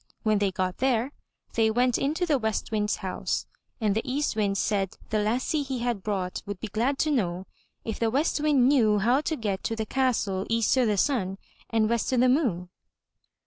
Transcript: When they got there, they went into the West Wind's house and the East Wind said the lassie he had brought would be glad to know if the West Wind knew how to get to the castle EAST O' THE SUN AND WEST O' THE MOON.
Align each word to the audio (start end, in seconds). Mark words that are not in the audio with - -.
When 0.23 0.39
they 0.39 0.49
got 0.49 0.79
there, 0.79 1.11
they 1.53 1.69
went 1.69 1.99
into 1.99 2.25
the 2.25 2.39
West 2.39 2.71
Wind's 2.71 2.95
house 3.05 3.45
and 3.79 3.93
the 3.95 4.01
East 4.03 4.35
Wind 4.35 4.57
said 4.57 4.97
the 5.11 5.19
lassie 5.19 5.61
he 5.61 5.77
had 5.77 6.01
brought 6.01 6.41
would 6.47 6.59
be 6.59 6.69
glad 6.69 6.97
to 7.05 7.11
know 7.11 7.45
if 7.85 7.99
the 7.99 8.09
West 8.09 8.39
Wind 8.41 8.67
knew 8.67 8.97
how 8.97 9.21
to 9.21 9.35
get 9.35 9.63
to 9.65 9.75
the 9.75 9.85
castle 9.85 10.47
EAST 10.49 10.75
O' 10.79 10.87
THE 10.87 10.97
SUN 10.97 11.37
AND 11.69 11.87
WEST 11.87 12.11
O' 12.13 12.17
THE 12.17 12.29
MOON. 12.29 12.69